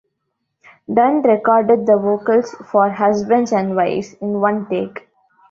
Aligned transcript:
Dunn 0.91 1.21
recorded 1.21 1.85
the 1.85 1.95
vocals 1.95 2.55
for 2.71 2.89
"Husbands 2.89 3.51
and 3.51 3.75
Wives" 3.75 4.15
in 4.19 4.39
one 4.41 4.65
take. 4.67 5.07